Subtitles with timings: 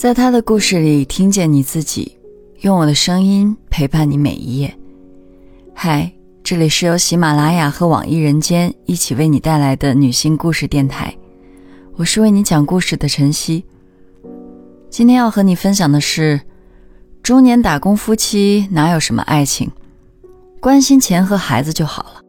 [0.00, 2.16] 在他的故事里听见你自己，
[2.60, 4.74] 用我的声音陪伴你每一页。
[5.74, 6.10] 嗨，
[6.42, 11.14] 这里是由喜马拉雅和网易人间一起为你带来的女性故事电台，
[11.96, 13.62] 我是为你讲故事的晨曦。
[14.88, 16.40] 今天要和你分享的是，
[17.22, 19.70] 中年打工夫妻哪有什么爱情，
[20.60, 22.22] 关心钱和孩子就好了。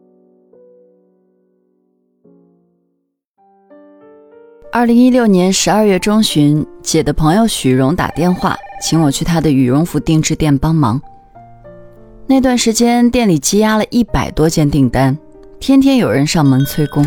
[4.74, 10.98] 二零一六年十二月中旬，姐的朋友许荣打电话，请我去她的羽绒服定制店帮忙。
[12.26, 15.14] 那段时间，店里积压了一百多件订单，
[15.60, 17.06] 天天有人上门催工。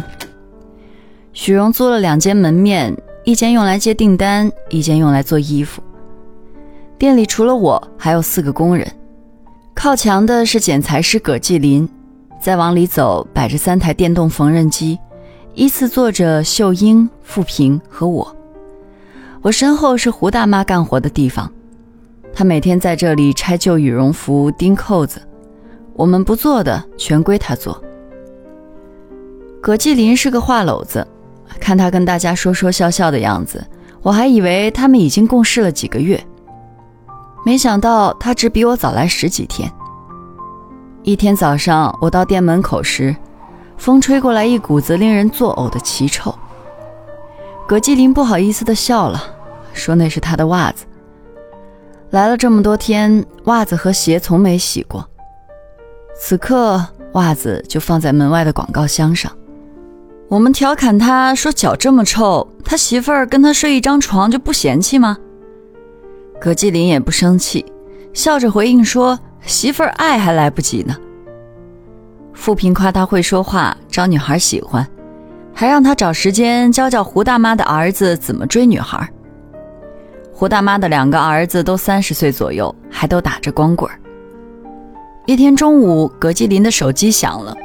[1.34, 5.82] 许荣租了两间门面，一间用来接订单，一间用来做衣服。
[7.00, 8.88] 店里除了我，还有四个工人。
[9.74, 11.90] 靠墙的是剪裁师葛继林，
[12.40, 15.00] 再往里走，摆着三台电动缝纫机。
[15.56, 18.36] 依次坐着秀英、富平和我，
[19.42, 21.50] 我身后是胡大妈干活的地方，
[22.34, 25.22] 她每天在这里拆旧羽绒服、钉扣子，
[25.94, 27.82] 我们不做的全归她做。
[29.62, 31.08] 葛继林是个话篓子，
[31.58, 33.66] 看他跟大家说说笑笑的样子，
[34.02, 36.22] 我还以为他们已经共事了几个月，
[37.46, 39.72] 没想到他只比我早来十几天。
[41.04, 43.16] 一天早上，我到店门口时。
[43.78, 46.34] 风吹过来，一股子令人作呕的奇臭。
[47.68, 49.22] 葛继林不好意思地笑了，
[49.74, 50.86] 说那是他的袜子。
[52.12, 55.06] 来了这么多天，袜子和鞋从没洗过。
[56.18, 59.32] 此刻，袜子就放在门外的广告箱上。
[60.28, 65.18] 我们调侃他说：“脚这么臭，他媳妇儿跟他睡一张床就不嫌弃吗？”
[66.42, 67.66] 葛继林也不生气，
[68.14, 70.96] 笑着回应说：“媳妇儿爱还来不及呢。”
[72.46, 74.88] 富平夸他会说话，招女孩喜欢，
[75.52, 79.10] 还让他找时间教教胡大妈的儿子怎么追女孩。
[80.32, 83.92] 胡大妈的两个儿子都三十岁左右，还都打着光棍。
[85.26, 87.58] 一天中午，葛继林的手机响了，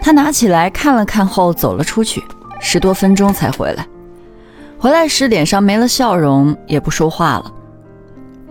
[0.00, 2.24] 他拿起来看了看后走了出去，
[2.62, 3.86] 十多分钟才回来。
[4.78, 7.52] 回来时脸上没了笑容，也不说话了。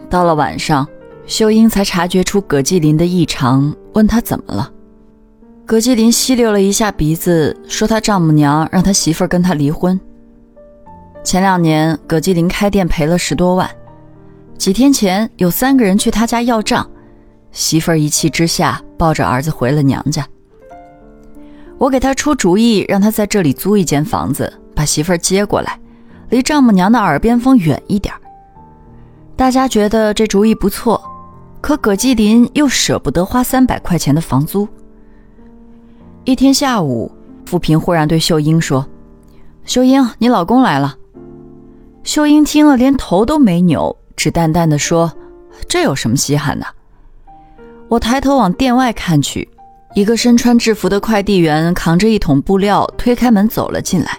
[0.07, 0.87] 到了晚上，
[1.25, 4.69] 秀英才察觉出葛继林的异常，问他怎么了。
[5.73, 9.99] 葛继林吸溜了一下鼻子，说：“他丈母娘让他媳妇儿跟他离婚。
[11.23, 13.67] 前两年，葛继林开店赔了十多万。
[14.55, 16.87] 几天前，有三个人去他家要账，
[17.51, 20.23] 媳妇儿一气之下抱着儿子回了娘家。
[21.79, 25.79] 我给他出主意，让他在这里租一间房子，把媳妇儿接过来，
[26.29, 28.13] 离丈母娘的耳边风远一点。
[29.35, 31.03] 大家觉得这主意不错，
[31.61, 34.67] 可葛继林又舍不得花三百块钱的房租。”
[36.25, 37.11] 一天下午，
[37.45, 38.87] 富平忽然对秀英说
[39.65, 40.95] ：“秀英，你老公来了。”
[42.03, 45.11] 秀英听了，连头都没扭，只淡淡的说
[45.67, 46.65] ：“这有什么稀罕的？”
[47.89, 49.49] 我抬头往店外看去，
[49.95, 54.17] 一个身穿制服的快递员扛着一桶布料，推开门走了进来。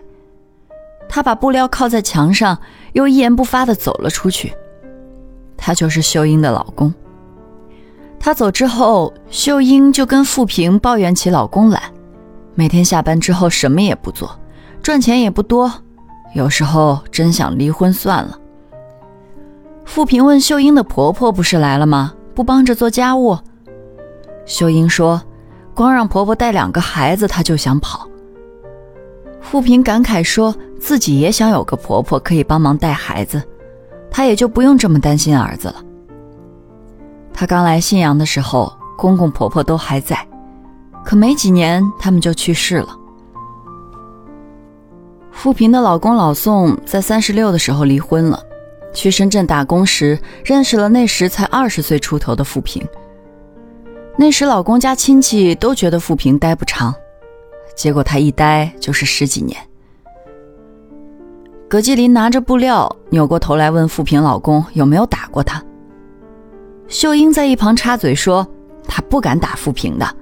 [1.09, 2.59] 他把布料靠在墙上，
[2.93, 4.53] 又一言不发的走了出去。
[5.57, 6.93] 他就是秀英的老公。
[8.25, 11.79] 她走之后，秀英就跟富平抱怨起老公来。
[12.55, 14.35] 每天下班之后什么也不做，
[14.83, 15.71] 赚钱也不多，
[16.35, 18.39] 有时候真想离婚算了。
[19.85, 22.15] 富平问秀英的婆婆不是来了吗？
[22.35, 23.37] 不帮着做家务？
[24.47, 25.21] 秀英说，
[25.75, 28.09] 光让婆婆带两个孩子，她就想跑。
[29.43, 33.43] 富平感慨说自己也想有个婆婆可以帮忙带孩子，
[34.11, 35.75] 她也就不用这么担心儿子了。
[37.35, 40.17] 她刚来信阳的时候，公公婆婆都还在。
[41.05, 42.97] 可没几年，他们就去世了。
[45.33, 48.41] 富平的老公老宋在三十六的时候离婚了，
[48.95, 52.83] 去深圳打工时认识了那时才二十岁出头的富平。
[54.17, 56.95] 那时老公家亲戚都觉得富平待不长，
[57.77, 59.61] 结果他一待就是十几年。
[61.69, 65.61] 葛继林拿着布料，扭过头来问富平老公有没有打过他。
[66.89, 68.47] 秀英在一旁插嘴说
[68.87, 70.17] ：“他不敢打富平的。”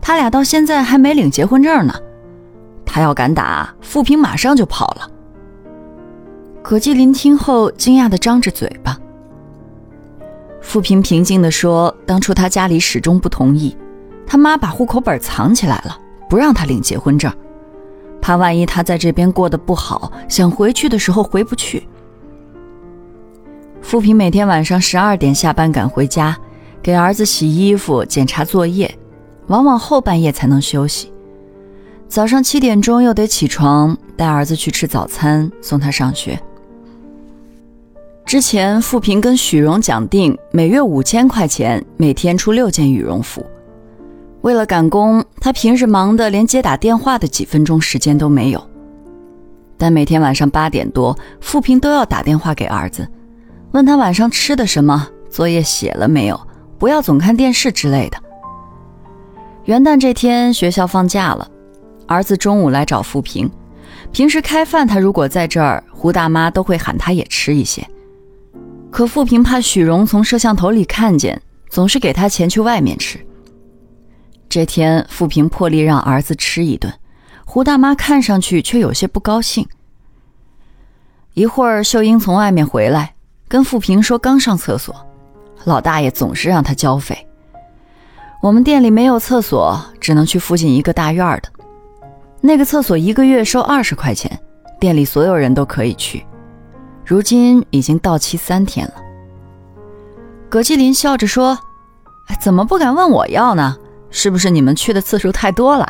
[0.00, 1.94] 他俩到现在还没领结婚证呢，
[2.86, 5.10] 他要敢打，富平马上就跑了。
[6.62, 8.98] 葛继林听后惊讶的张着嘴巴。
[10.62, 13.76] 富平平静的说：“当初他家里始终不同意，
[14.26, 17.30] 他妈把户口本藏起来了，不让他领结婚证，
[18.20, 21.86] 怕万一他在这边过得不好，想回去的时候回不去。”
[23.80, 26.36] 富平每天晚上十二点下班赶回家，
[26.82, 28.92] 给儿子洗衣服、检查作业。
[29.46, 31.10] 往往后半夜才能休息，
[32.06, 36.38] 早上七点钟又得起床带儿子去吃早餐，送他上学。
[38.26, 43.42] 之前富平跟许荣讲定每月五千块钱，每天出六件羽绒服。
[44.42, 48.62] 为了赶工，他平时忙得连接打电话的几分钟时间都没有。
[49.78, 53.08] 但每天晚上八点多，富平都要打电话给儿子，
[53.72, 56.40] 问他晚上吃的什么，作业写了没有，
[56.78, 58.18] 不要总看电视之类的。
[59.64, 61.46] 元旦这天学校放假了，
[62.06, 63.50] 儿子中午来找富平。
[64.10, 67.86] 平时开饭，他如果在这儿，胡大妈都会喊他也吃一些。
[68.90, 73.20] 可富平怕许荣从摄像头里看见，总是给他钱去外面吃。
[74.48, 76.90] 这天，富平破例让儿子吃一顿，
[77.44, 79.68] 胡大妈看上去却有些不高兴。
[81.34, 83.14] 一会儿，秀英从外面回来，
[83.48, 84.94] 跟富平说刚上厕所，
[85.64, 87.26] 老大爷总是让他交费。
[88.42, 91.50] 我们店里没有厕所，只能去附近一个大院的。
[92.40, 94.38] 那个厕所一个月收二十块钱，
[94.78, 96.24] 店里所有人都可以去。
[97.04, 98.94] 如今已经到期三天了。
[100.48, 101.58] 葛继林笑着说
[102.38, 103.76] ：“怎么不敢问我要呢？
[104.10, 105.88] 是不是你们去的次数太多了？”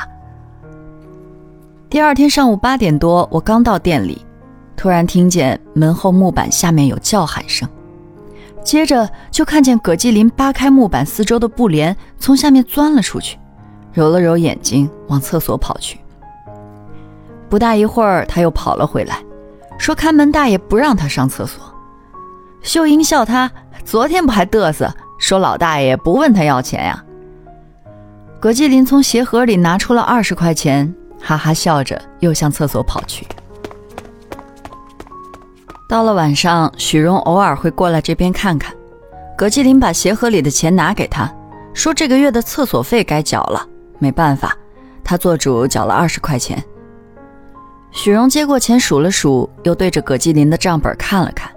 [1.90, 4.25] 第二天上午八点多，我刚到店里，
[4.78, 7.69] 突然听见门后木板下面有叫喊声。
[8.64, 13.36] 接着就看见葛继林扒开木板四周的布帘，从下面钻了出去，
[13.92, 15.98] 揉了揉眼睛，往厕所跑去。
[17.48, 19.19] 不大一会儿，他又跑了回来，
[19.78, 21.60] 说看门大爷不让他上厕所。
[22.62, 23.50] 秀英笑他，
[23.84, 27.02] 昨天不还嘚瑟说老大爷不问他要钱呀？
[28.38, 33.26] 葛继林从鞋盒里拿出了二十块钱，哈哈笑着又向厕所跑去。
[35.88, 38.75] 到了晚上，许荣偶尔会过来这边看看。
[39.35, 41.35] 葛继林把鞋盒里的钱拿给他，
[41.73, 43.67] 说：“这个月的厕所费该缴了。”
[43.99, 44.55] 没办法，
[45.02, 46.62] 他做主缴了二十块钱。
[47.90, 51.50] 许荣接过钱数了数，又对着葛继林的账本看了看，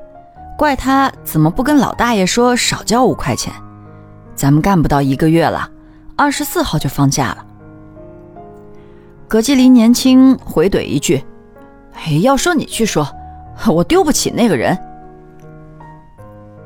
[0.57, 3.53] 怪他怎么不跟老大爷说少交五块钱？
[4.33, 5.69] 咱们干不到一个月了，
[6.15, 7.45] 二十四号就放假了。
[9.27, 11.21] 葛继林年轻，回怼一句
[11.95, 13.05] ：“哎，要说你去说。”
[13.69, 14.77] 我丢不起那个人。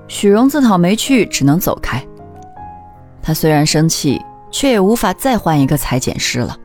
[0.07, 2.01] 许荣自讨没趣，只能走开。
[3.21, 4.21] 他虽然生气，
[4.51, 6.55] 却也无法再换一个裁剪师了。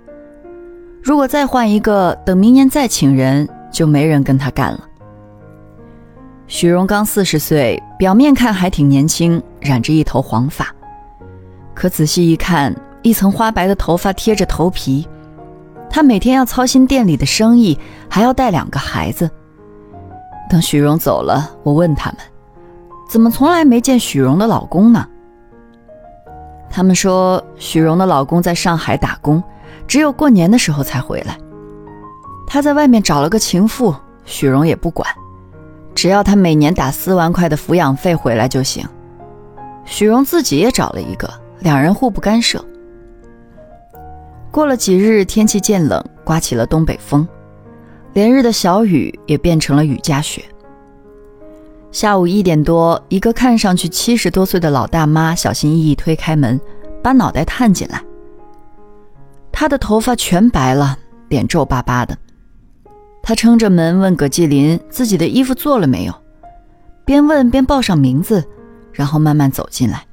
[1.03, 4.81] 如果再换一个，等明年再请人，就没人跟他干了。
[6.47, 10.67] 许荣刚四十岁，表面看还挺年轻，染着一头黄发，
[11.73, 15.09] 可仔细一看，一层花白的头发贴着头皮。
[15.89, 17.79] 他每天要操心店里的生意，
[18.09, 19.31] 还要带两个孩子。
[20.51, 22.19] 等许荣走了，我问他们，
[23.09, 25.07] 怎么从来没见许荣的老公呢？
[26.69, 29.41] 他们说，许荣的老公在上海打工，
[29.87, 31.39] 只有过年的时候才回来。
[32.49, 33.95] 他在外面找了个情妇，
[34.25, 35.09] 许荣也不管，
[35.95, 38.85] 只要他每年打四万块的抚养费回来就行。
[39.85, 42.65] 许荣自己也找了一个，两人互不干涉。
[44.51, 47.27] 过了几日，天气渐冷，刮起了东北风。
[48.13, 50.45] 连日的小雨也变成了雨夹雪。
[51.93, 56.61] 下午一点多，一个看上去七十多岁的老大妈小心翼翼推开门，
[57.03, 58.01] 把脑袋探进来。
[59.51, 60.97] 她的头发全白了，
[61.29, 62.17] 脸皱巴巴的。
[63.23, 66.15] 她撑着门问葛继林自己的衣服做了没有，
[67.05, 68.45] 边问边报上名字，
[68.93, 70.05] 然后慢慢走进来。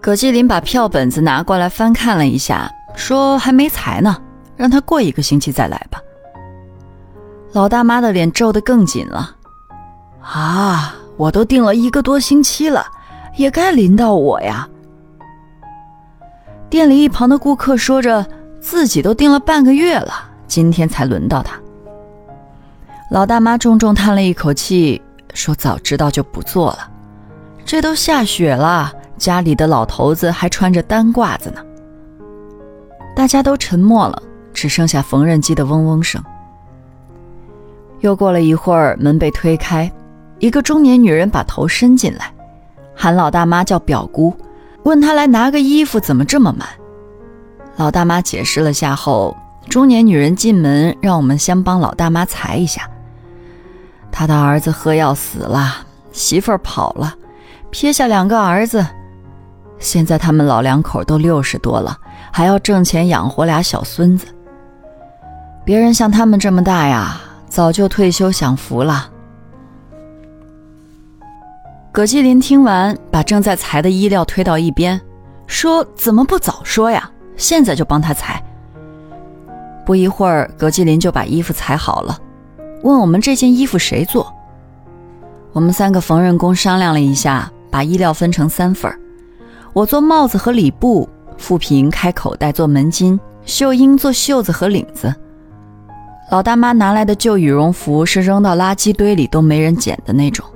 [0.00, 4.16] 葛继林把票本子拿过来翻看了一下，说还没裁呢，
[4.56, 6.00] 让他过一个星期再来吧。
[7.52, 9.34] 老大妈的脸皱得更紧了，
[10.22, 10.94] 啊！
[11.16, 12.86] 我都订了一个多星期了，
[13.36, 14.66] 也该临到我呀。
[16.70, 18.24] 店里一旁的顾客说着，
[18.60, 20.12] 自己都订了半个月了，
[20.46, 21.58] 今天才轮到他。
[23.10, 25.02] 老大妈重重叹了一口气，
[25.34, 26.88] 说：“早知道就不做了。
[27.66, 31.60] 这都下雪了，家里的老头子还穿着单褂子呢。”
[33.14, 34.22] 大家都沉默了，
[34.54, 36.22] 只剩下缝纫机的嗡嗡声。
[38.00, 39.90] 又过了一会儿，门被推开，
[40.38, 42.32] 一个中年女人把头伸进来，
[42.94, 44.34] 喊老大妈叫表姑，
[44.84, 46.66] 问她来拿个衣服怎么这么慢。
[47.76, 49.36] 老大妈解释了下后，
[49.68, 52.88] 中年女人进门让我们先帮老大妈裁一下。
[54.10, 57.14] 她的儿子喝药死了，媳妇儿跑了，
[57.70, 58.84] 撇下两个儿子，
[59.78, 61.96] 现在他们老两口都六十多了，
[62.32, 64.26] 还要挣钱养活俩小孙子。
[65.64, 67.20] 别人像他们这么大呀。
[67.50, 69.10] 早就退休享福了。
[71.92, 74.98] 葛继林听完，把正在裁的衣料推到一边，
[75.48, 77.10] 说：“怎么不早说呀？
[77.36, 78.42] 现在就帮他裁。”
[79.84, 82.16] 不一会儿，葛继林就把衣服裁好了，
[82.84, 84.32] 问我们这件衣服谁做。
[85.52, 88.96] 我们三个缝纫工商量了一下，把衣料分成三份
[89.72, 95.12] 我做帽子和里布，富平开口袋做门襟，秀英做袖子和领子。
[96.30, 100.46] 老大妈拿来的旧羽绒服是扔到垃圾堆里都没人捡的那种，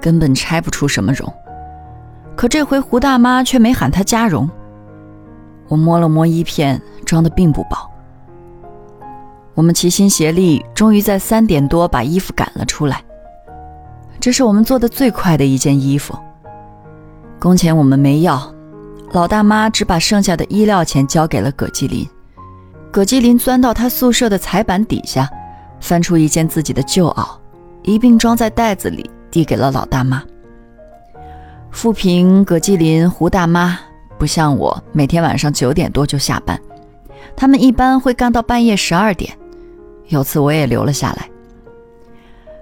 [0.00, 1.30] 根本拆不出什么绒。
[2.36, 4.48] 可这回胡大妈却没喊她加绒。
[5.66, 7.76] 我摸了摸衣片，装的并不薄。
[9.54, 13.02] 我们齐心协力，终于在三点多把衣服赶了出来。
[14.20, 16.16] 这是我们做的最快的一件衣服。
[17.40, 18.40] 工钱我们没要，
[19.10, 22.08] 老大妈只把剩下的衣料钱交给了葛继林。
[22.94, 25.28] 葛继林钻到他宿舍的彩板底下，
[25.80, 27.26] 翻出一件自己的旧袄，
[27.82, 30.22] 一并装在袋子里，递给了老大妈。
[31.72, 33.76] 富平、葛继林、胡大妈
[34.16, 36.56] 不像我，每天晚上九点多就下班，
[37.34, 39.36] 他们一般会干到半夜十二点。
[40.06, 41.28] 有次我也留了下来。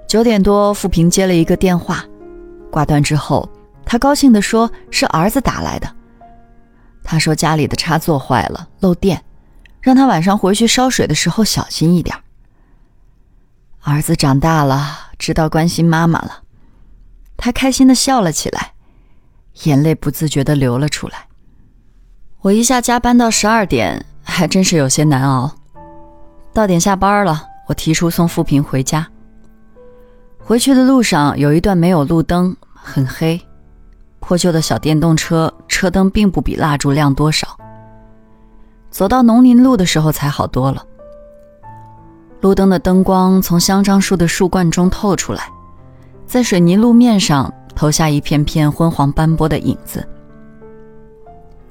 [0.08, 2.02] 九点多，富平接了一个电话，
[2.70, 3.46] 挂断之后，
[3.84, 5.86] 他高兴地说：“是儿子打来的。”
[7.04, 9.22] 他说家里的插座坏了，漏电。
[9.82, 12.16] 让他晚上回去烧水的时候小心一点。
[13.80, 16.42] 儿子长大了，知道关心妈妈了，
[17.36, 18.74] 他开心的笑了起来，
[19.64, 21.26] 眼泪不自觉的流了出来。
[22.42, 25.52] 我一下加班到十二点，还真是有些难熬。
[26.52, 29.08] 到点下班了，我提出送富平回家。
[30.38, 33.40] 回去的路上有一段没有路灯，很黑，
[34.20, 37.51] 破旧的小电动车车灯并不比蜡烛亮多少。
[38.92, 40.84] 走到农林路的时候才好多了。
[42.42, 45.48] 路灯的灯光从香樟树的树冠中透出来，
[46.26, 50.06] 在水泥路面上投下一片片昏黄斑驳的影子。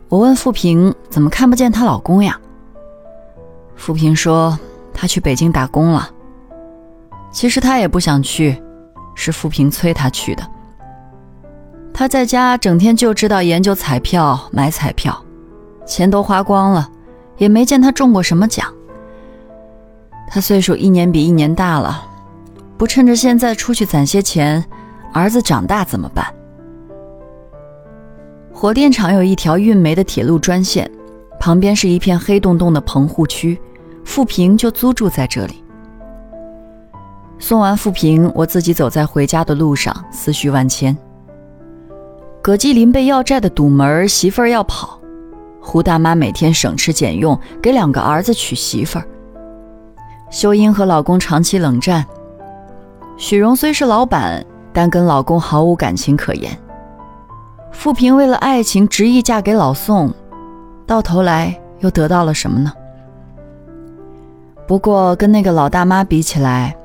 [0.09, 2.39] 我问富平怎么看不见她老公呀？
[3.75, 4.57] 富平说
[4.93, 6.09] 她去北京打工了。
[7.31, 8.61] 其实她也不想去，
[9.13, 10.43] 是富平催她去的。
[11.93, 15.15] 她在家整天就知道研究彩票、买彩票，
[15.85, 16.89] 钱都花光了。
[17.37, 18.67] 也没见他中过什么奖。
[20.29, 22.03] 他岁数一年比一年大了，
[22.77, 24.63] 不趁着现在出去攒些钱，
[25.11, 26.25] 儿子长大怎么办？
[28.53, 30.89] 火电厂有一条运煤的铁路专线，
[31.39, 33.59] 旁边是一片黑洞洞的棚户区，
[34.05, 35.63] 富平就租住在这里。
[37.39, 40.95] 送完富平，我自己走在回家的路上，思绪万千。
[42.39, 45.00] 葛继林被要债的堵门，媳妇儿要跑。
[45.61, 49.05] 胡大妈每天省吃俭用，给两个儿子娶媳妇儿。
[50.29, 52.05] 秀英和老公长期冷战。
[53.17, 56.57] 许荣虽是老板，但跟老公毫无感情可言。
[57.71, 60.11] 富平为了爱情执意嫁给老宋，
[60.87, 62.73] 到头来又得到了什么呢？
[64.67, 66.75] 不过跟那个老大妈比起来，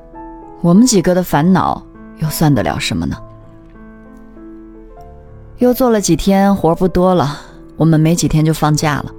[0.61, 1.81] 我们几个的烦恼
[2.17, 3.17] 又算得了什么呢？
[5.57, 7.41] 又做了几天，活不多了。
[7.77, 9.11] 我们没几天就放假了。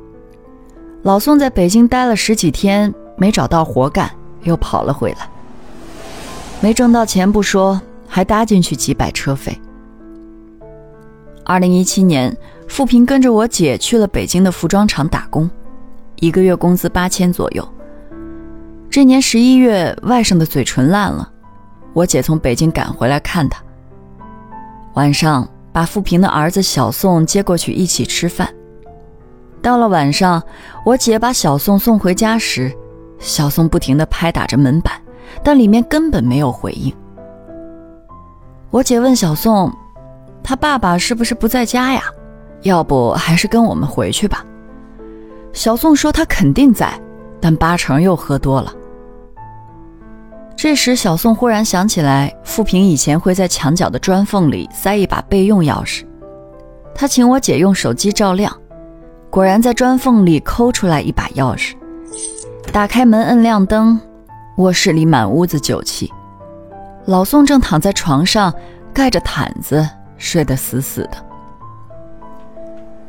[1.02, 4.10] 老宋在北京待了十几天，没找到活干，
[4.42, 5.30] 又跑了回来。
[6.60, 9.56] 没挣到钱不说，还搭进去几百车费。
[11.44, 12.36] 二零一七年，
[12.66, 15.48] 富平跟着我姐去了北京的服装厂打工，
[16.16, 17.66] 一个月工资八千左右。
[18.90, 21.30] 这年十一月，外甥的嘴唇烂了，
[21.92, 23.62] 我姐从北京赶回来看他。
[24.94, 25.48] 晚上。
[25.78, 28.52] 把富平的儿子小宋接过去一起吃饭。
[29.62, 30.42] 到了晚上，
[30.84, 32.76] 我姐把小宋送回家时，
[33.20, 34.92] 小宋不停地拍打着门板，
[35.44, 36.92] 但里面根本没有回应。
[38.70, 39.72] 我姐问小宋
[40.42, 42.02] ：“他爸爸是不是不在家呀？
[42.62, 44.44] 要不还是跟我们回去吧？”
[45.54, 46.92] 小宋说：“他肯定在，
[47.40, 48.74] 但八成又喝多了。”
[50.60, 56.04] 这时，小宋忽然想起来，富平以前会在墙角的砖缝里塞一把备用钥匙。
[56.92, 58.52] 他请我姐用手机照亮，
[59.30, 61.74] 果然在砖缝里抠出来一把钥匙。
[62.72, 64.00] 打开门，摁亮灯，
[64.56, 66.12] 卧室里满屋子酒气。
[67.04, 68.52] 老宋正躺在床上，
[68.92, 71.24] 盖着毯子睡得死死的。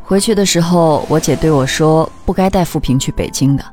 [0.03, 3.65] 回去的时候，我姐对我说：“不该带富平去北京的。”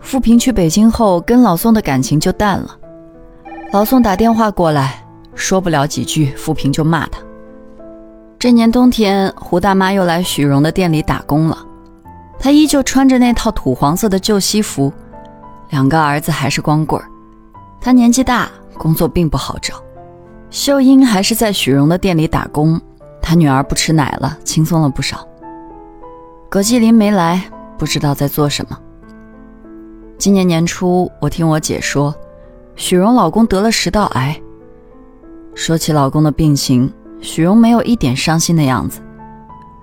[0.00, 2.76] 富平去北京后，跟老宋的感情就淡了。
[3.72, 7.20] 老宋打电话过来，说不了几句，富平就骂他。
[8.38, 11.58] 这年冬天，胡大妈又来许荣的店里打工了。
[12.38, 14.92] 她依旧穿着那套土黄色的旧西服，
[15.70, 17.08] 两个儿子还是光棍儿。
[17.80, 19.74] 她年纪大，工作并不好找。
[20.48, 22.80] 秀英还是在许荣的店里打工，
[23.20, 25.26] 她女儿不吃奶了，轻松了不少。
[26.48, 27.42] 葛继林没来，
[27.76, 28.78] 不知道在做什么。
[30.18, 32.12] 今年年初，我听我姐说，
[32.74, 34.38] 许荣老公得了食道癌。
[35.54, 39.00] 说起老公的病情，许荣没有一点伤心的样子，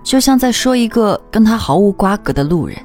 [0.04, 2.78] 就像在说一个跟他毫无瓜葛的路人。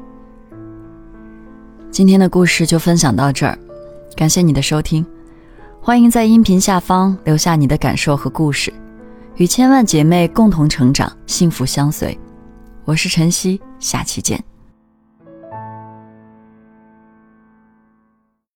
[1.90, 3.58] 今天的故事就分享到这儿，
[4.14, 5.04] 感谢你的收听，
[5.80, 8.72] 欢迎在音频下方留下你的感受和故事，
[9.34, 12.16] 与千万姐妹共同成长，幸福相随。
[12.84, 14.49] 我是晨曦，下期见。